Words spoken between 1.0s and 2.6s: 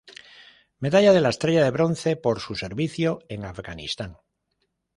de la Estrella de Bronce por su